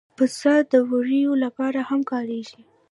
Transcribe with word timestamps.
پسه 0.17 0.53
د 0.71 0.73
وړیو 0.89 1.31
لپاره 1.43 1.79
هم 1.89 2.01
کارېږي. 2.11 2.61